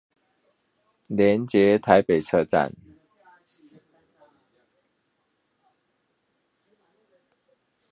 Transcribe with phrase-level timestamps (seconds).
[1.11, 2.73] 連結臺北車站